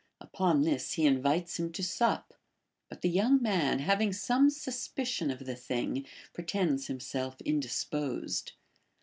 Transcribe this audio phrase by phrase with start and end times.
[0.19, 2.33] Upon this he invites him to sup;
[2.89, 8.53] but the young man, having some suspicion of the thing, pretends himself indisposed.